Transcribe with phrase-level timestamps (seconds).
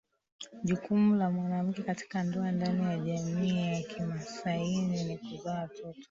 [0.63, 5.95] jukumu la mwanamke katika ndoa ndani ya jamii ya kimasaini ni kuzaa watoto